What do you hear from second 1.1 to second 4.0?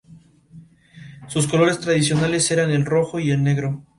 Sus colores tradicionales eran el rojo y el negro.